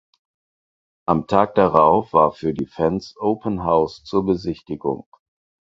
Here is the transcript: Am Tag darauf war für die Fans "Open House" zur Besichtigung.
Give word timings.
Am 1.05 1.27
Tag 1.27 1.53
darauf 1.53 2.11
war 2.13 2.31
für 2.31 2.55
die 2.55 2.65
Fans 2.65 3.15
"Open 3.19 3.63
House" 3.65 4.03
zur 4.03 4.25
Besichtigung. 4.25 5.05